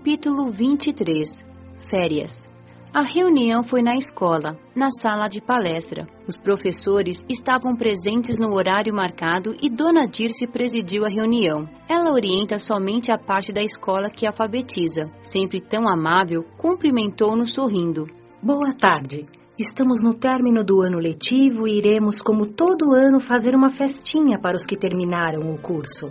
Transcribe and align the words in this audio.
Capítulo 0.00 0.50
23 0.50 1.44
Férias 1.90 2.48
a 2.92 3.02
reunião 3.02 3.62
foi 3.62 3.82
na 3.82 3.94
escola, 3.96 4.58
na 4.74 4.88
sala 4.90 5.28
de 5.28 5.42
palestra. 5.42 6.06
Os 6.26 6.36
professores 6.36 7.22
estavam 7.28 7.76
presentes 7.76 8.38
no 8.38 8.54
horário 8.54 8.94
marcado 8.94 9.54
e 9.62 9.68
Dona 9.68 10.06
Dirce 10.08 10.46
presidiu 10.46 11.04
a 11.04 11.08
reunião. 11.08 11.68
Ela 11.86 12.10
orienta 12.10 12.56
somente 12.58 13.12
a 13.12 13.18
parte 13.18 13.52
da 13.52 13.62
escola 13.62 14.08
que 14.10 14.26
alfabetiza. 14.26 15.10
Sempre 15.20 15.60
tão 15.60 15.86
amável, 15.86 16.44
cumprimentou-nos 16.56 17.52
sorrindo. 17.52 18.06
Boa 18.42 18.74
tarde. 18.74 19.26
Estamos 19.58 20.02
no 20.02 20.14
término 20.14 20.64
do 20.64 20.80
ano 20.80 20.98
letivo 20.98 21.68
e 21.68 21.76
iremos, 21.76 22.22
como 22.22 22.46
todo 22.46 22.94
ano, 22.94 23.20
fazer 23.20 23.54
uma 23.54 23.68
festinha 23.68 24.40
para 24.40 24.56
os 24.56 24.64
que 24.64 24.76
terminaram 24.76 25.52
o 25.52 25.60
curso. 25.60 26.10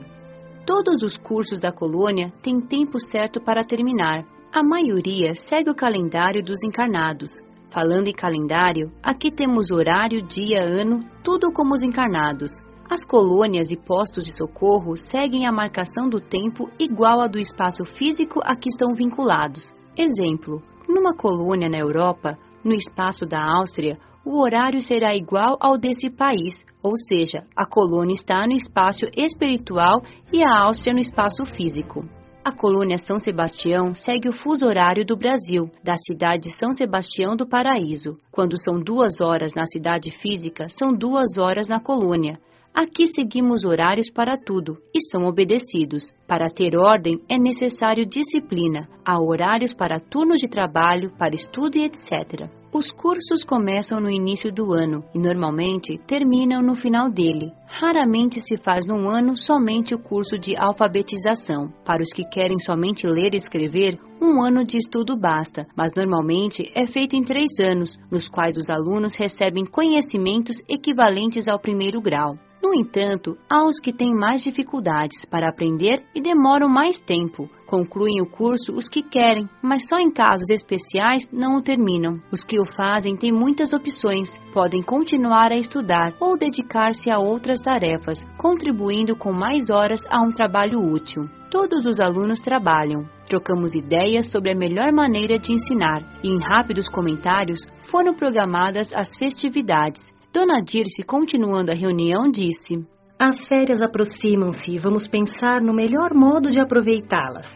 Todos 0.70 1.02
os 1.02 1.18
cursos 1.18 1.60
da 1.60 1.72
colônia 1.72 2.32
têm 2.44 2.62
tempo 2.62 3.00
certo 3.00 3.42
para 3.42 3.64
terminar. 3.64 4.24
A 4.54 4.62
maioria 4.62 5.34
segue 5.34 5.72
o 5.72 5.76
calendário 5.76 6.44
dos 6.44 6.62
encarnados. 6.64 7.32
Falando 7.74 8.08
em 8.08 8.14
calendário, 8.14 8.92
aqui 9.02 9.32
temos 9.32 9.72
horário, 9.72 10.22
dia, 10.22 10.62
ano, 10.62 11.04
tudo 11.24 11.52
como 11.52 11.74
os 11.74 11.82
encarnados. 11.82 12.52
As 12.88 13.04
colônias 13.04 13.72
e 13.72 13.78
postos 13.78 14.26
de 14.26 14.32
socorro 14.32 14.96
seguem 14.96 15.48
a 15.48 15.52
marcação 15.52 16.08
do 16.08 16.22
tempo 16.22 16.70
igual 16.80 17.20
à 17.20 17.26
do 17.26 17.40
espaço 17.40 17.84
físico 17.98 18.40
a 18.44 18.56
que 18.56 18.70
estão 18.70 18.94
vinculados. 18.94 19.74
Exemplo: 19.98 20.62
numa 20.88 21.16
colônia 21.16 21.68
na 21.68 21.80
Europa, 21.80 22.38
no 22.64 22.76
espaço 22.76 23.26
da 23.26 23.44
Áustria, 23.44 23.98
o 24.30 24.44
horário 24.44 24.80
será 24.80 25.16
igual 25.16 25.58
ao 25.60 25.76
desse 25.76 26.08
país, 26.08 26.64
ou 26.84 26.96
seja, 26.96 27.48
a 27.56 27.66
colônia 27.66 28.14
está 28.14 28.46
no 28.46 28.54
espaço 28.54 29.08
espiritual 29.18 30.04
e 30.32 30.44
a 30.44 30.66
Áustria 30.66 30.94
no 30.94 31.00
espaço 31.00 31.44
físico. 31.46 32.06
A 32.46 32.52
colônia 32.52 33.00
São 33.00 33.18
Sebastião 33.18 33.96
segue 33.96 34.30
o 34.30 34.32
fuso 34.32 34.68
horário 34.68 35.04
do 35.04 35.18
Brasil, 35.18 35.72
da 35.84 35.96
cidade 35.98 36.44
de 36.44 36.54
São 36.56 36.72
Sebastião 36.72 37.36
do 37.36 37.48
Paraíso. 37.48 38.20
Quando 38.32 38.56
são 38.56 38.80
duas 38.80 39.20
horas 39.20 39.56
na 39.56 39.66
cidade 39.66 40.12
física, 40.22 40.70
são 40.70 40.94
duas 40.94 41.30
horas 41.36 41.68
na 41.68 41.80
colônia. 41.80 42.38
Aqui 42.72 43.08
seguimos 43.08 43.66
horários 43.66 44.12
para 44.12 44.38
tudo 44.38 44.78
e 44.94 45.02
são 45.10 45.28
obedecidos. 45.28 46.04
Para 46.28 46.52
ter 46.52 46.78
ordem 46.78 47.20
é 47.28 47.38
necessário 47.38 48.06
disciplina. 48.06 48.88
Há 49.04 49.20
horários 49.20 49.74
para 49.74 50.00
turnos 50.00 50.40
de 50.40 50.48
trabalho, 50.48 51.12
para 51.18 51.34
estudo 51.34 51.78
e 51.78 51.84
etc. 51.84 52.48
Os 52.72 52.92
cursos 52.92 53.44
começam 53.44 54.00
no 54.00 54.12
início 54.12 54.54
do 54.54 54.74
ano 54.74 55.04
e 55.12 55.18
normalmente 55.18 55.98
terminam 56.06 56.62
no 56.62 56.76
final 56.76 57.10
dele. 57.10 57.52
Raramente 57.66 58.40
se 58.40 58.58
faz 58.58 58.86
num 58.86 59.10
ano 59.10 59.36
somente 59.36 59.96
o 59.96 60.00
curso 60.00 60.38
de 60.38 60.56
alfabetização. 60.56 61.74
Para 61.84 62.04
os 62.04 62.14
que 62.14 62.24
querem 62.24 62.60
somente 62.60 63.08
ler 63.08 63.34
e 63.34 63.38
escrever, 63.38 64.00
um 64.22 64.40
ano 64.46 64.64
de 64.64 64.78
estudo 64.78 65.18
basta, 65.18 65.66
mas 65.76 65.94
normalmente 65.96 66.72
é 66.76 66.86
feito 66.86 67.16
em 67.16 67.24
três 67.24 67.50
anos, 67.60 67.98
nos 68.12 68.28
quais 68.28 68.56
os 68.56 68.70
alunos 68.70 69.18
recebem 69.18 69.66
conhecimentos 69.66 70.58
equivalentes 70.70 71.48
ao 71.48 71.60
primeiro 71.60 72.00
grau. 72.00 72.38
No 72.62 72.76
entanto, 72.76 73.36
há 73.50 73.66
os 73.66 73.80
que 73.80 73.92
têm 73.92 74.14
mais 74.14 74.44
dificuldades 74.44 75.26
para 75.26 75.50
aprender 75.50 76.04
e 76.14 76.22
demoram 76.22 76.70
mais 76.70 77.00
tempo. 77.00 77.50
Concluem 77.70 78.20
o 78.20 78.26
curso 78.26 78.74
os 78.74 78.90
que 78.90 79.04
querem, 79.04 79.48
mas 79.62 79.88
só 79.88 80.00
em 80.00 80.10
casos 80.10 80.50
especiais 80.50 81.30
não 81.32 81.58
o 81.58 81.62
terminam. 81.62 82.20
Os 82.32 82.44
que 82.44 82.60
o 82.60 82.66
fazem 82.66 83.16
têm 83.16 83.32
muitas 83.32 83.74
opções, 83.74 84.32
podem 84.52 84.82
continuar 84.82 85.52
a 85.52 85.56
estudar 85.56 86.16
ou 86.20 86.36
dedicar-se 86.36 87.12
a 87.12 87.20
outras 87.20 87.60
tarefas, 87.62 88.26
contribuindo 88.40 89.16
com 89.16 89.32
mais 89.32 89.70
horas 89.70 90.02
a 90.10 90.20
um 90.20 90.32
trabalho 90.32 90.80
útil. 90.80 91.30
Todos 91.52 91.86
os 91.86 92.02
alunos 92.02 92.42
trabalham. 92.42 93.08
Trocamos 93.30 93.76
ideias 93.76 94.32
sobre 94.32 94.52
a 94.52 94.58
melhor 94.58 94.92
maneira 94.92 95.38
de 95.38 95.54
ensinar 95.54 96.02
e, 96.24 96.28
em 96.28 96.40
rápidos 96.40 96.90
comentários, 96.90 97.60
foram 97.92 98.16
programadas 98.16 98.92
as 98.94 99.16
festividades 99.16 100.10
Dona 100.32 100.62
Dirce, 100.62 101.04
continuando 101.04 101.72
a 101.72 101.76
reunião, 101.76 102.30
disse: 102.30 102.86
As 103.22 103.46
férias 103.50 103.82
aproximam-se 103.82 104.72
e 104.72 104.78
vamos 104.78 105.06
pensar 105.06 105.60
no 105.62 105.74
melhor 105.74 106.14
modo 106.16 106.50
de 106.50 106.58
aproveitá-las. 106.58 107.54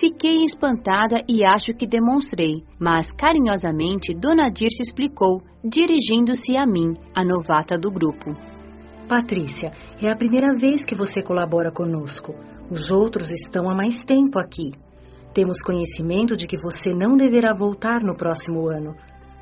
Fiquei 0.00 0.42
espantada 0.42 1.22
e 1.28 1.44
acho 1.46 1.72
que 1.78 1.86
demonstrei, 1.86 2.64
mas 2.76 3.12
carinhosamente 3.12 4.12
Dona 4.12 4.50
Dirce 4.50 4.82
explicou, 4.82 5.40
dirigindo-se 5.62 6.56
a 6.56 6.66
mim, 6.66 6.92
a 7.14 7.24
novata 7.24 7.78
do 7.78 7.88
grupo. 7.88 8.34
Patrícia, 9.08 9.70
é 10.02 10.10
a 10.10 10.16
primeira 10.16 10.52
vez 10.58 10.84
que 10.84 10.96
você 10.96 11.22
colabora 11.22 11.70
conosco. 11.70 12.34
Os 12.68 12.90
outros 12.90 13.30
estão 13.30 13.70
há 13.70 13.76
mais 13.76 14.02
tempo 14.02 14.40
aqui. 14.40 14.72
Temos 15.32 15.62
conhecimento 15.62 16.34
de 16.36 16.48
que 16.48 16.58
você 16.60 16.92
não 16.92 17.16
deverá 17.16 17.54
voltar 17.54 18.00
no 18.02 18.16
próximo 18.16 18.68
ano. 18.68 18.96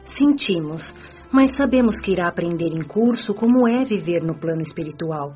Sentimos, 0.04 0.92
mas 1.32 1.56
sabemos 1.56 1.98
que 1.98 2.12
irá 2.12 2.28
aprender 2.28 2.68
em 2.68 2.82
curso 2.82 3.32
como 3.32 3.66
é 3.66 3.84
viver 3.84 4.22
no 4.22 4.38
plano 4.38 4.60
espiritual. 4.60 5.32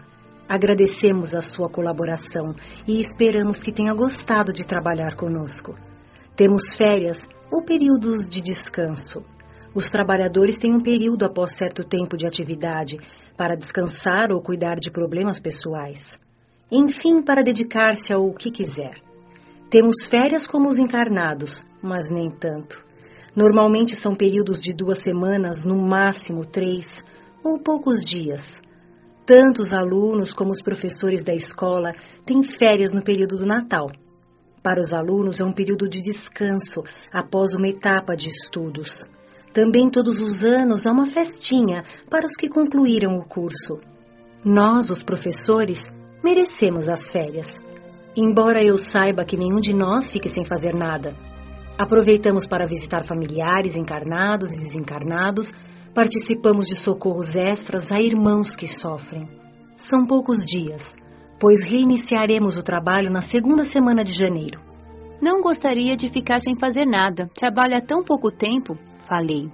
Agradecemos 0.47 1.35
a 1.35 1.41
sua 1.41 1.69
colaboração 1.69 2.55
e 2.87 3.01
esperamos 3.01 3.63
que 3.63 3.73
tenha 3.73 3.95
gostado 3.95 4.53
de 4.53 4.65
trabalhar 4.65 5.17
conosco. 5.17 5.75
Temos 6.37 6.77
férias 6.77 7.27
ou 7.51 7.65
períodos 7.65 8.27
de 8.29 8.43
descanso. 8.43 9.23
Os 9.75 9.89
trabalhadores 9.89 10.57
têm 10.57 10.75
um 10.75 10.81
período 10.81 11.25
após 11.25 11.53
certo 11.53 11.83
tempo 11.83 12.17
de 12.17 12.27
atividade 12.27 12.99
para 13.37 13.57
descansar 13.57 14.31
ou 14.33 14.41
cuidar 14.41 14.77
de 14.77 14.91
problemas 14.91 15.41
pessoais. 15.41 16.19
Enfim, 16.71 17.23
para 17.23 17.43
dedicar-se 17.43 18.13
ao 18.13 18.33
que 18.33 18.51
quiser. 18.51 19.01
Temos 19.71 20.07
férias 20.07 20.47
como 20.47 20.69
os 20.69 20.79
encarnados, 20.79 21.63
mas 21.83 22.09
nem 22.09 22.31
tanto. 22.31 22.86
Normalmente 23.37 23.95
são 23.95 24.15
períodos 24.15 24.59
de 24.59 24.73
duas 24.73 25.01
semanas, 25.01 25.63
no 25.63 25.77
máximo 25.77 26.47
três 26.47 27.05
ou 27.45 27.59
poucos 27.59 28.03
dias. 28.03 28.63
Tanto 29.27 29.61
os 29.61 29.73
alunos 29.73 30.33
como 30.33 30.53
os 30.53 30.63
professores 30.63 31.23
da 31.23 31.35
escola 31.35 31.93
têm 32.25 32.43
férias 32.43 32.93
no 32.93 33.03
período 33.03 33.37
do 33.37 33.45
Natal. 33.45 33.91
Para 34.63 34.81
os 34.81 34.91
alunos 34.91 35.39
é 35.39 35.45
um 35.45 35.53
período 35.53 35.87
de 35.87 36.01
descanso 36.01 36.83
após 37.13 37.53
uma 37.53 37.69
etapa 37.69 38.17
de 38.17 38.29
estudos. 38.29 38.89
Também 39.53 39.91
todos 39.91 40.19
os 40.19 40.43
anos 40.43 40.87
há 40.87 40.91
uma 40.91 41.07
festinha 41.07 41.85
para 42.09 42.25
os 42.25 42.37
que 42.37 42.49
concluíram 42.49 43.19
o 43.19 43.25
curso. 43.29 43.79
Nós, 44.43 44.89
os 44.89 45.03
professores, 45.03 45.93
merecemos 46.25 46.89
as 46.89 47.11
férias. 47.11 47.49
Embora 48.17 48.65
eu 48.65 48.79
saiba 48.79 49.27
que 49.27 49.37
nenhum 49.37 49.61
de 49.61 49.75
nós 49.75 50.11
fique 50.11 50.29
sem 50.31 50.45
fazer 50.45 50.75
nada. 50.75 51.36
Aproveitamos 51.79 52.47
para 52.47 52.67
visitar 52.67 53.07
familiares 53.07 53.77
encarnados 53.77 54.55
e 54.55 54.61
desencarnados, 54.61 55.53
participamos 55.95 56.67
de 56.67 56.83
socorros 56.83 57.29
extras 57.35 57.93
a 57.93 58.01
irmãos 58.01 58.57
que 58.57 58.67
sofrem. 58.67 59.29
São 59.77 60.07
poucos 60.07 60.39
dias, 60.39 60.95
pois 61.39 61.61
reiniciaremos 61.63 62.57
o 62.57 62.63
trabalho 62.63 63.11
na 63.11 63.21
segunda 63.21 63.63
semana 63.63 64.03
de 64.03 64.15
janeiro. 64.15 64.59
Não 65.21 65.43
gostaria 65.43 65.97
de 65.97 66.09
ficar 66.09 66.41
sem 66.41 66.59
fazer 66.59 66.87
nada. 66.87 67.29
Trabalha 67.35 67.83
tão 67.83 68.03
pouco 68.03 68.31
tempo, 68.31 68.79
falei. 69.07 69.51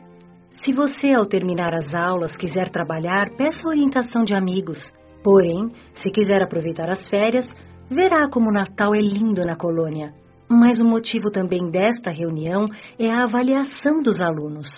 Se 0.49 0.73
você, 0.73 1.13
ao 1.13 1.27
terminar 1.27 1.75
as 1.75 1.93
aulas, 1.93 2.37
quiser 2.37 2.69
trabalhar, 2.69 3.31
peça 3.37 3.67
orientação 3.67 4.23
de 4.23 4.35
amigos. 4.35 4.93
Porém, 5.25 5.73
se 5.93 6.09
quiser 6.11 6.41
aproveitar 6.41 6.89
as 6.89 7.09
férias, 7.09 7.53
verá 7.91 8.29
como 8.29 8.51
o 8.51 8.53
Natal 8.53 8.95
é 8.95 9.01
lindo 9.01 9.43
na 9.43 9.57
colônia. 9.57 10.22
Mas 10.55 10.79
o 10.81 10.85
motivo 10.85 11.31
também 11.31 11.71
desta 11.71 12.11
reunião 12.11 12.69
é 12.99 13.09
a 13.09 13.25
avaliação 13.25 14.01
dos 14.01 14.21
alunos. 14.21 14.69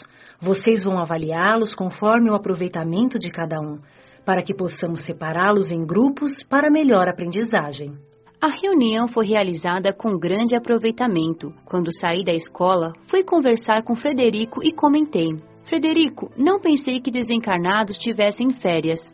Vocês 0.41 0.85
vão 0.85 1.01
avaliá-los 1.01 1.75
conforme 1.75 2.31
o 2.31 2.35
aproveitamento 2.37 3.19
de 3.19 3.29
cada 3.29 3.59
um, 3.61 3.81
para 4.25 4.41
que 4.41 4.55
possamos 4.55 5.01
separá-los 5.01 5.73
em 5.73 5.84
grupos 5.84 6.45
para 6.45 6.71
melhor 6.71 7.09
aprendizagem. 7.09 7.93
A 8.41 8.51
reunião 8.63 9.09
foi 9.09 9.27
realizada 9.27 9.93
com 9.93 10.16
grande 10.16 10.54
aproveitamento. 10.54 11.53
Quando 11.65 11.93
saí 11.93 12.22
da 12.22 12.33
escola, 12.33 12.93
fui 13.09 13.25
conversar 13.25 13.83
com 13.83 13.97
Frederico 13.97 14.63
e 14.63 14.72
comentei: 14.72 15.34
Frederico, 15.66 16.31
não 16.37 16.60
pensei 16.60 17.01
que 17.01 17.10
desencarnados 17.10 17.98
tivessem 17.98 18.53
férias. 18.53 19.13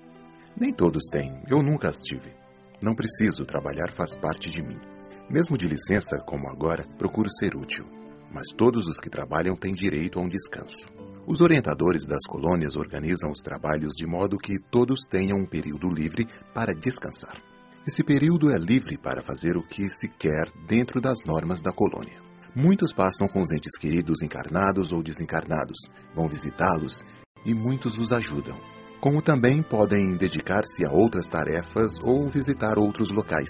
Nem 0.54 0.74
todos 0.74 1.04
têm. 1.10 1.40
Eu 1.48 1.62
nunca 1.62 1.88
as 1.88 1.96
tive. 1.96 2.34
Não 2.82 2.94
preciso 2.94 3.46
trabalhar, 3.46 3.90
faz 3.92 4.14
parte 4.14 4.50
de 4.50 4.60
mim. 4.60 4.99
Mesmo 5.30 5.56
de 5.56 5.68
licença, 5.68 6.18
como 6.26 6.48
agora, 6.48 6.84
procuro 6.98 7.30
ser 7.30 7.54
útil. 7.54 7.86
Mas 8.32 8.48
todos 8.48 8.88
os 8.88 8.98
que 8.98 9.08
trabalham 9.08 9.54
têm 9.54 9.72
direito 9.72 10.18
a 10.18 10.22
um 10.22 10.28
descanso. 10.28 10.88
Os 11.24 11.40
orientadores 11.40 12.04
das 12.04 12.26
colônias 12.26 12.74
organizam 12.74 13.30
os 13.30 13.38
trabalhos 13.38 13.92
de 13.94 14.08
modo 14.08 14.36
que 14.36 14.58
todos 14.58 15.02
tenham 15.08 15.38
um 15.38 15.46
período 15.46 15.88
livre 15.88 16.26
para 16.52 16.74
descansar. 16.74 17.40
Esse 17.86 18.02
período 18.02 18.50
é 18.50 18.58
livre 18.58 18.98
para 18.98 19.22
fazer 19.22 19.56
o 19.56 19.62
que 19.62 19.88
se 19.88 20.08
quer 20.08 20.50
dentro 20.66 21.00
das 21.00 21.18
normas 21.24 21.62
da 21.62 21.72
colônia. 21.72 22.20
Muitos 22.54 22.92
passam 22.92 23.28
com 23.28 23.40
os 23.40 23.52
entes 23.52 23.78
queridos 23.78 24.22
encarnados 24.22 24.90
ou 24.90 25.00
desencarnados, 25.00 25.78
vão 26.12 26.26
visitá-los 26.26 26.98
e 27.46 27.54
muitos 27.54 27.96
os 27.96 28.10
ajudam. 28.10 28.58
Como 29.00 29.22
também 29.22 29.62
podem 29.62 30.08
dedicar-se 30.10 30.84
a 30.84 30.90
outras 30.90 31.26
tarefas 31.28 31.92
ou 32.02 32.28
visitar 32.28 32.80
outros 32.80 33.10
locais. 33.10 33.48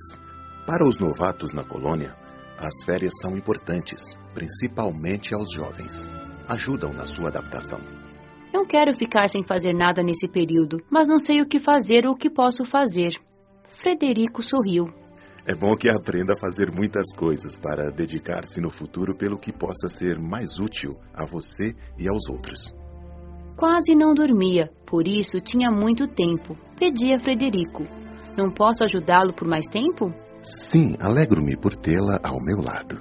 Para 0.71 0.89
os 0.89 1.01
novatos 1.01 1.53
na 1.53 1.65
colônia, 1.65 2.15
as 2.57 2.85
férias 2.85 3.15
são 3.21 3.37
importantes, 3.37 4.15
principalmente 4.33 5.35
aos 5.35 5.53
jovens. 5.53 6.09
Ajudam 6.47 6.93
na 6.93 7.05
sua 7.05 7.27
adaptação. 7.27 7.81
Não 8.55 8.65
quero 8.65 8.95
ficar 8.95 9.27
sem 9.27 9.43
fazer 9.43 9.73
nada 9.73 10.01
nesse 10.01 10.29
período, 10.29 10.77
mas 10.89 11.09
não 11.09 11.19
sei 11.19 11.43
o 11.43 11.49
que 11.49 11.59
fazer 11.59 12.07
ou 12.07 12.13
o 12.13 12.17
que 12.17 12.31
posso 12.31 12.65
fazer. 12.65 13.11
Frederico 13.83 14.43
sorriu. 14.43 14.85
É 15.45 15.57
bom 15.57 15.75
que 15.75 15.91
aprenda 15.91 16.35
a 16.35 16.41
fazer 16.41 16.71
muitas 16.71 17.13
coisas 17.17 17.59
para 17.59 17.91
dedicar-se 17.91 18.61
no 18.61 18.71
futuro 18.71 19.17
pelo 19.17 19.41
que 19.41 19.53
possa 19.53 19.89
ser 19.89 20.21
mais 20.21 20.61
útil 20.61 20.95
a 21.13 21.25
você 21.27 21.75
e 21.99 22.09
aos 22.09 22.29
outros. 22.31 22.73
Quase 23.57 23.97
não 23.97 24.15
dormia, 24.15 24.71
por 24.87 25.09
isso 25.09 25.41
tinha 25.41 25.69
muito 25.69 26.07
tempo. 26.07 26.57
Pedi 26.79 27.13
a 27.13 27.19
Frederico: 27.19 27.83
Não 28.39 28.53
posso 28.53 28.85
ajudá-lo 28.85 29.35
por 29.35 29.49
mais 29.49 29.67
tempo? 29.67 30.15
Sim, 30.43 30.95
alegro-me 31.01 31.57
por 31.57 31.77
tê-la 31.77 32.19
ao 32.25 32.41
meu 32.41 32.59
lado. 32.59 33.01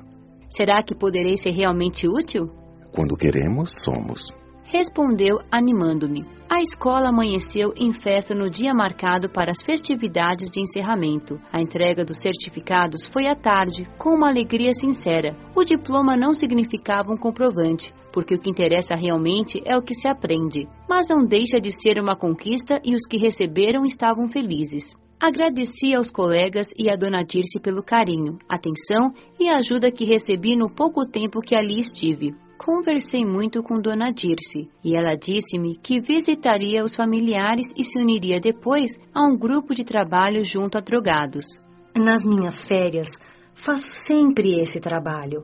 Será 0.50 0.84
que 0.84 0.96
poderei 0.96 1.38
ser 1.38 1.52
realmente 1.52 2.08
útil? 2.08 2.50
Quando 2.92 3.16
queremos, 3.16 3.70
somos. 3.84 4.28
Respondeu, 4.66 5.40
animando-me. 5.52 6.26
A 6.50 6.62
escola 6.62 7.10
amanheceu 7.10 7.74
em 7.76 7.94
festa 7.94 8.36
no 8.36 8.50
dia 8.50 8.74
marcado 8.74 9.30
para 9.30 9.52
as 9.52 9.64
festividades 9.64 10.50
de 10.52 10.62
encerramento. 10.62 11.40
A 11.52 11.62
entrega 11.62 12.04
dos 12.04 12.18
certificados 12.18 13.06
foi 13.08 13.28
à 13.28 13.36
tarde, 13.36 13.88
com 13.98 14.10
uma 14.10 14.30
alegria 14.30 14.74
sincera. 14.74 15.36
O 15.56 15.64
diploma 15.64 16.18
não 16.18 16.34
significava 16.34 17.12
um 17.12 17.18
comprovante, 17.18 17.94
porque 18.12 18.36
o 18.36 18.40
que 18.40 18.50
interessa 18.50 18.96
realmente 18.96 19.62
é 19.66 19.78
o 19.78 19.82
que 19.82 19.96
se 19.96 20.10
aprende. 20.10 20.68
Mas 20.90 21.08
não 21.10 21.26
deixa 21.26 21.60
de 21.60 21.72
ser 21.72 22.00
uma 22.00 22.16
conquista 22.16 22.80
e 22.84 22.94
os 22.94 23.08
que 23.10 23.18
receberam 23.18 23.86
estavam 23.86 24.28
felizes. 24.30 24.96
Agradeci 25.22 25.94
aos 25.94 26.10
colegas 26.10 26.70
e 26.78 26.90
a 26.90 26.96
Dona 26.96 27.26
Dirce 27.26 27.60
pelo 27.60 27.84
carinho, 27.84 28.40
atenção 28.48 29.14
e 29.38 29.50
ajuda 29.50 29.92
que 29.92 30.06
recebi 30.06 30.56
no 30.56 30.70
pouco 30.70 31.06
tempo 31.06 31.42
que 31.42 31.54
ali 31.54 31.78
estive. 31.78 32.34
Conversei 32.58 33.26
muito 33.26 33.62
com 33.62 33.82
Dona 33.82 34.14
Dirce 34.14 34.70
e 34.82 34.96
ela 34.96 35.16
disse-me 35.16 35.76
que 35.76 36.00
visitaria 36.00 36.82
os 36.86 36.96
familiares 36.96 37.74
e 37.76 37.84
se 37.84 38.00
uniria 38.00 38.40
depois 38.40 38.94
a 39.14 39.22
um 39.28 39.38
grupo 39.38 39.76
de 39.76 39.84
trabalho 39.84 40.42
junto 40.42 40.78
a 40.78 40.82
drogados. 40.82 41.60
Nas 41.94 42.24
minhas 42.24 42.66
férias, 42.66 43.10
faço 43.54 43.90
sempre 43.90 44.58
esse 44.62 44.80
trabalho. 44.80 45.44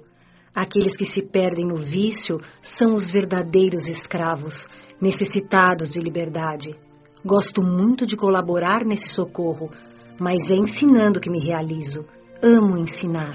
Aqueles 0.56 0.96
que 0.96 1.04
se 1.04 1.22
perdem 1.22 1.68
no 1.68 1.76
vício 1.76 2.38
são 2.62 2.96
os 2.96 3.12
verdadeiros 3.12 3.90
escravos, 3.90 4.66
necessitados 5.02 5.92
de 5.92 6.00
liberdade. 6.00 6.85
Gosto 7.28 7.60
muito 7.60 8.06
de 8.06 8.16
colaborar 8.16 8.86
nesse 8.86 9.10
socorro, 9.10 9.72
mas 10.22 10.48
é 10.48 10.54
ensinando 10.54 11.20
que 11.20 11.28
me 11.28 11.44
realizo. 11.44 12.06
Amo 12.40 12.78
ensinar. 12.78 13.34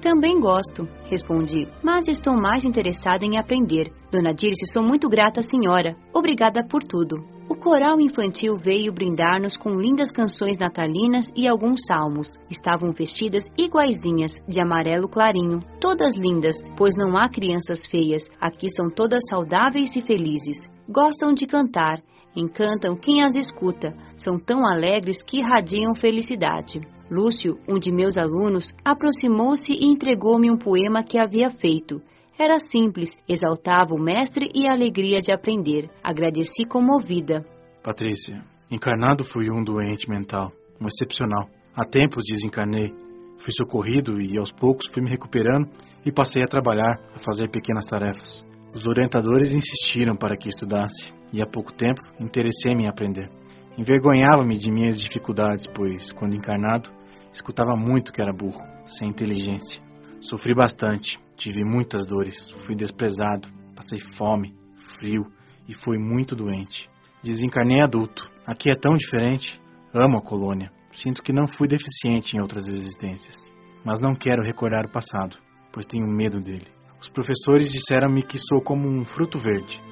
Também 0.00 0.40
gosto, 0.40 0.88
respondi, 1.08 1.68
mas 1.80 2.08
estou 2.08 2.34
mais 2.34 2.64
interessada 2.64 3.24
em 3.24 3.38
aprender. 3.38 3.92
Dona 4.10 4.34
Dirce, 4.34 4.66
sou 4.66 4.82
muito 4.82 5.08
grata 5.08 5.38
à 5.38 5.42
senhora. 5.44 5.94
Obrigada 6.12 6.66
por 6.66 6.82
tudo. 6.82 7.24
O 7.48 7.54
coral 7.54 8.00
infantil 8.00 8.56
veio 8.56 8.92
brindar-nos 8.92 9.56
com 9.56 9.70
lindas 9.78 10.10
canções 10.10 10.58
natalinas 10.58 11.28
e 11.36 11.46
alguns 11.46 11.82
salmos. 11.86 12.32
Estavam 12.50 12.90
vestidas 12.90 13.44
iguaizinhas, 13.56 14.42
de 14.48 14.60
amarelo 14.60 15.08
clarinho, 15.08 15.60
todas 15.80 16.14
lindas, 16.16 16.56
pois 16.76 16.94
não 16.96 17.16
há 17.16 17.28
crianças 17.28 17.86
feias, 17.88 18.24
aqui 18.40 18.68
são 18.68 18.90
todas 18.90 19.22
saudáveis 19.30 19.94
e 19.94 20.02
felizes. 20.02 20.71
Gostam 20.92 21.32
de 21.32 21.46
cantar, 21.46 22.02
encantam 22.36 22.94
quem 22.94 23.24
as 23.24 23.34
escuta, 23.34 23.96
são 24.14 24.38
tão 24.38 24.66
alegres 24.66 25.22
que 25.22 25.38
irradiam 25.38 25.94
felicidade. 25.94 26.82
Lúcio, 27.10 27.58
um 27.66 27.78
de 27.78 27.90
meus 27.90 28.18
alunos, 28.18 28.74
aproximou-se 28.84 29.72
e 29.72 29.86
entregou-me 29.86 30.50
um 30.50 30.58
poema 30.58 31.02
que 31.02 31.18
havia 31.18 31.48
feito. 31.48 32.02
Era 32.38 32.58
simples, 32.58 33.16
exaltava 33.26 33.94
o 33.94 33.98
mestre 33.98 34.50
e 34.54 34.68
a 34.68 34.72
alegria 34.72 35.16
de 35.16 35.32
aprender. 35.32 35.88
Agradeci 36.04 36.66
comovida. 36.66 37.42
Patrícia, 37.82 38.44
encarnado 38.70 39.24
fui 39.24 39.50
um 39.50 39.64
doente 39.64 40.10
mental, 40.10 40.52
um 40.78 40.86
excepcional. 40.86 41.48
Há 41.74 41.86
tempos 41.86 42.24
desencarnei. 42.26 42.92
Fui 43.38 43.52
socorrido 43.56 44.20
e 44.20 44.38
aos 44.38 44.52
poucos 44.52 44.88
fui 44.92 45.02
me 45.02 45.08
recuperando 45.08 45.70
e 46.04 46.12
passei 46.12 46.42
a 46.42 46.46
trabalhar, 46.46 47.00
a 47.14 47.18
fazer 47.18 47.48
pequenas 47.50 47.86
tarefas. 47.86 48.51
Os 48.74 48.86
orientadores 48.86 49.52
insistiram 49.52 50.16
para 50.16 50.34
que 50.34 50.48
estudasse 50.48 51.12
e 51.30 51.42
há 51.42 51.46
pouco 51.46 51.74
tempo 51.74 52.00
interessei-me 52.18 52.84
em 52.84 52.88
aprender. 52.88 53.30
Envergonhava-me 53.76 54.56
de 54.56 54.70
minhas 54.70 54.98
dificuldades, 54.98 55.66
pois, 55.66 56.10
quando 56.12 56.34
encarnado, 56.34 56.90
escutava 57.32 57.76
muito 57.76 58.12
que 58.12 58.22
era 58.22 58.32
burro, 58.32 58.62
sem 58.86 59.08
inteligência. 59.08 59.78
Sofri 60.20 60.54
bastante, 60.54 61.18
tive 61.36 61.62
muitas 61.64 62.06
dores, 62.06 62.50
fui 62.58 62.74
desprezado, 62.74 63.48
passei 63.76 63.98
fome, 63.98 64.54
frio 64.98 65.26
e 65.68 65.74
fui 65.74 65.98
muito 65.98 66.34
doente. 66.34 66.88
Desencarnei 67.22 67.82
adulto. 67.82 68.30
Aqui 68.46 68.70
é 68.70 68.74
tão 68.74 68.96
diferente. 68.96 69.60
Amo 69.94 70.18
a 70.18 70.22
colônia. 70.22 70.72
Sinto 70.90 71.22
que 71.22 71.32
não 71.32 71.46
fui 71.46 71.68
deficiente 71.68 72.36
em 72.36 72.40
outras 72.40 72.66
existências. 72.66 73.50
Mas 73.84 74.00
não 74.00 74.14
quero 74.14 74.42
recordar 74.42 74.86
o 74.86 74.90
passado, 74.90 75.36
pois 75.72 75.86
tenho 75.86 76.06
medo 76.06 76.40
dele. 76.40 76.66
Os 77.02 77.08
professores 77.08 77.68
disseram-me 77.68 78.22
que 78.22 78.38
sou 78.38 78.62
como 78.62 78.88
um 78.88 79.04
fruto 79.04 79.36
verde. 79.36 79.82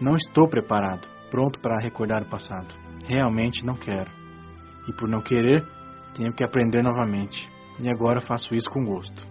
Não 0.00 0.16
estou 0.16 0.48
preparado, 0.48 1.06
pronto 1.30 1.60
para 1.60 1.80
recordar 1.80 2.24
o 2.24 2.28
passado. 2.28 2.74
Realmente 3.06 3.64
não 3.64 3.76
quero. 3.76 4.10
E 4.88 4.92
por 4.92 5.08
não 5.08 5.20
querer, 5.20 5.64
tenho 6.12 6.32
que 6.34 6.42
aprender 6.42 6.82
novamente. 6.82 7.40
E 7.80 7.88
agora 7.88 8.20
faço 8.20 8.52
isso 8.52 8.68
com 8.68 8.84
gosto. 8.84 9.24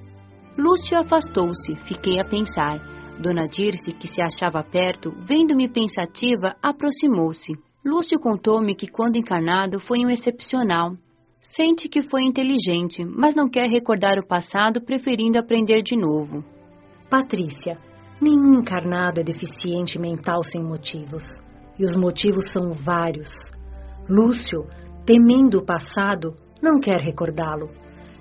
Lúcio 0.58 0.98
afastou-se, 0.98 1.76
fiquei 1.84 2.22
a 2.22 2.24
pensar. 2.24 2.80
Dona 3.20 3.50
Dirce, 3.50 3.92
que 3.92 4.08
se 4.08 4.22
achava 4.22 4.64
perto, 4.64 5.12
vendo-me 5.20 5.68
pensativa, 5.68 6.56
aproximou-se. 6.64 7.52
Lúcio 7.84 8.18
contou-me 8.18 8.76
que, 8.76 8.88
quando 8.88 9.18
encarnado, 9.18 9.82
foi 9.82 10.06
um 10.06 10.10
excepcional. 10.10 10.96
Sente 11.42 11.90
que 11.90 12.02
foi 12.02 12.24
inteligente, 12.24 13.04
mas 13.04 13.36
não 13.36 13.50
quer 13.50 13.70
recordar 13.70 14.18
o 14.20 14.26
passado, 14.26 14.80
preferindo 14.80 15.38
aprender 15.38 15.82
de 15.84 15.98
novo. 15.98 16.55
Patrícia, 17.10 17.78
nenhum 18.20 18.60
encarnado 18.60 19.20
é 19.22 19.24
deficiente 19.24 20.00
mental 20.00 20.44
sem 20.44 20.64
motivos. 20.64 21.24
E 21.78 21.84
os 21.84 21.92
motivos 21.96 22.46
são 22.52 22.72
vários. 22.72 23.30
Lúcio, 24.10 24.66
temendo 25.06 25.60
o 25.60 25.66
passado, 25.66 26.36
não 26.62 26.80
quer 26.80 27.00
recordá-lo. 27.00 27.70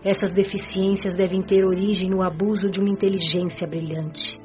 Essas 0.04 0.32
deficiências 0.32 1.14
devem 1.14 1.40
ter 1.40 1.64
origem 1.64 2.10
no 2.10 2.22
abuso 2.22 2.68
de 2.68 2.78
uma 2.78 2.90
inteligência 2.90 3.66
brilhante. 3.66 4.38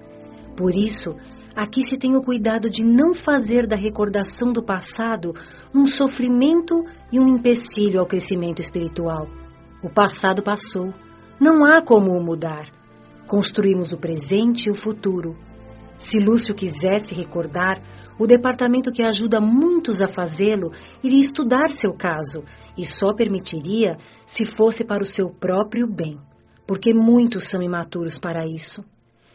Por 0.55 0.73
isso, 0.73 1.09
aqui 1.53 1.83
se 1.83 1.97
tem 1.97 2.15
o 2.15 2.21
cuidado 2.21 2.69
de 2.69 2.81
não 2.81 3.13
fazer 3.13 3.67
da 3.67 3.75
recordação 3.75 4.53
do 4.53 4.63
passado 4.63 5.33
um 5.75 5.85
sofrimento 5.85 6.85
e 7.11 7.19
um 7.19 7.27
empecilho 7.27 7.99
ao 7.99 8.07
crescimento 8.07 8.59
espiritual. 8.61 9.27
O 9.83 9.89
passado 9.89 10.41
passou. 10.41 10.93
Não 11.41 11.65
há 11.65 11.81
como 11.81 12.11
o 12.11 12.23
mudar. 12.23 12.78
Construímos 13.29 13.91
o 13.93 13.97
presente 13.99 14.69
e 14.69 14.71
o 14.71 14.81
futuro. 14.81 15.37
Se 15.99 16.17
Lúcio 16.17 16.55
quisesse 16.55 17.13
recordar, 17.13 17.79
o 18.17 18.25
departamento 18.25 18.91
que 18.91 19.03
ajuda 19.03 19.39
muitos 19.39 20.01
a 20.01 20.07
fazê-lo 20.07 20.71
iria 21.03 21.21
estudar 21.21 21.69
seu 21.69 21.93
caso 21.93 22.43
e 22.75 22.83
só 22.83 23.13
permitiria 23.13 23.97
se 24.25 24.51
fosse 24.57 24.83
para 24.83 25.03
o 25.03 25.05
seu 25.05 25.29
próprio 25.29 25.85
bem, 25.85 26.17
porque 26.65 26.91
muitos 26.91 27.43
são 27.43 27.61
imaturos 27.61 28.17
para 28.17 28.47
isso. 28.47 28.83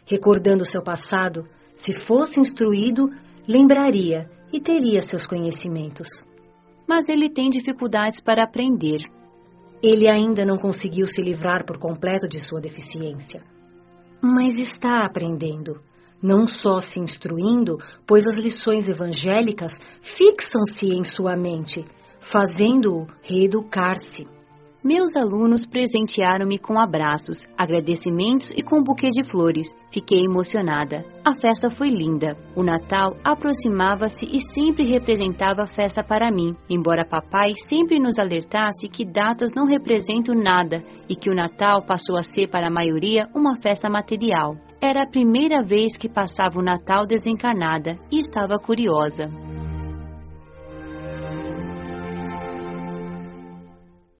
Recordando 0.04 0.66
seu 0.66 0.82
passado, 0.82 1.48
se 1.76 1.92
fosse 2.04 2.40
instruído, 2.40 3.08
lembraria 3.46 4.28
e 4.52 4.60
teria 4.60 5.02
seus 5.02 5.24
conhecimentos. 5.24 6.08
Mas 6.84 7.08
ele 7.08 7.30
tem 7.30 7.48
dificuldades 7.48 8.20
para 8.20 8.42
aprender. 8.42 9.02
Ele 9.80 10.08
ainda 10.08 10.44
não 10.44 10.58
conseguiu 10.58 11.06
se 11.06 11.22
livrar 11.22 11.64
por 11.64 11.78
completo 11.78 12.28
de 12.28 12.40
sua 12.40 12.60
deficiência 12.60 13.53
mas 14.25 14.59
está 14.59 15.04
aprendendo. 15.04 15.81
Não 16.23 16.47
só 16.47 16.81
se 16.81 16.99
instruindo, 17.00 17.78
pois 18.07 18.26
as 18.26 18.35
lições 18.43 18.88
evangélicas 18.88 19.78
fixam-se 20.00 20.88
em 20.88 21.04
sua 21.04 21.37
mente, 21.37 21.85
fazendo-o 22.21 23.07
reeducar-se. 23.23 24.25
Meus 24.85 25.17
alunos 25.17 25.64
presentearam-me 25.64 26.59
com 26.59 26.79
abraços, 26.79 27.47
agradecimentos 27.57 28.50
e 28.50 28.62
com 28.62 28.81
um 28.81 28.85
buquê 28.85 29.09
de 29.09 29.25
flores. 29.31 29.69
Fiquei 29.91 30.26
emocionada. 30.26 31.07
A 31.25 31.33
festa 31.35 31.71
foi 31.71 31.88
linda. 31.88 32.37
O 32.55 32.62
Natal 32.62 33.17
aproximava-se 33.25 34.26
e 34.26 34.41
sempre 34.41 34.85
representava 34.85 35.67
festa 35.67 36.05
para 36.05 36.31
mim, 36.31 36.55
embora 36.69 37.09
papai 37.09 37.53
sempre 37.57 37.99
nos 37.99 38.19
alertasse 38.19 38.87
que 38.87 39.07
datas 39.07 39.53
não 39.57 39.64
representam 39.64 40.35
nada 40.35 40.85
e 41.09 41.17
que 41.17 41.31
o 41.31 41.35
Natal 41.35 41.83
passou 41.87 42.19
a 42.19 42.23
ser 42.23 42.50
para 42.50 42.67
a 42.67 42.71
maioria 42.71 43.26
uma 43.35 43.57
festa 43.57 43.88
material. 43.88 44.55
Era 44.83 45.05
a 45.05 45.09
primeira 45.09 45.62
vez 45.62 45.97
que 45.97 46.11
passava 46.11 46.59
o 46.59 46.62
Natal 46.62 47.07
desencarnada 47.07 47.99
e 48.12 48.19
estava 48.19 48.59
curiosa. 48.59 49.31